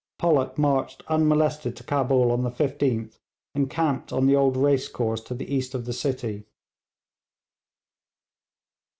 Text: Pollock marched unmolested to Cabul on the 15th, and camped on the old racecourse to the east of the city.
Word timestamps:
Pollock 0.17 0.57
marched 0.57 1.03
unmolested 1.09 1.75
to 1.75 1.83
Cabul 1.83 2.31
on 2.31 2.41
the 2.41 2.49
15th, 2.49 3.19
and 3.53 3.69
camped 3.69 4.11
on 4.11 4.25
the 4.25 4.35
old 4.35 4.57
racecourse 4.57 5.21
to 5.21 5.35
the 5.35 5.53
east 5.53 5.75
of 5.75 5.85
the 5.85 5.93
city. 5.93 6.47